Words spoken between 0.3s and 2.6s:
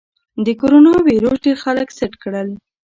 د کرونا ویروس ډېر خلک سټ کړل.